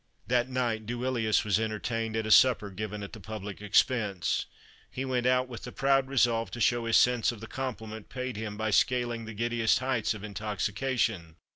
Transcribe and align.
That 0.25 0.49
night 0.49 0.87
Duilius 0.87 1.45
was 1.45 1.59
entertained 1.59 2.15
at 2.15 2.25
a 2.25 2.31
supper 2.31 2.71
given 2.71 3.03
at 3.03 3.13
the 3.13 3.19
public 3.19 3.61
expense; 3.61 4.47
he 4.89 5.05
went 5.05 5.27
out 5.27 5.47
with 5.47 5.61
the 5.61 5.71
proud 5.71 6.07
resolve 6.07 6.49
to 6.49 6.59
show 6.59 6.85
his 6.85 6.97
sense 6.97 7.31
of 7.31 7.39
the 7.39 7.45
compliment 7.45 8.09
paid 8.09 8.35
him 8.35 8.57
by 8.57 8.71
scaling 8.71 9.25
the 9.25 9.35
giddiest 9.35 9.77
heights 9.77 10.15
of 10.15 10.23
intoxication. 10.23 11.35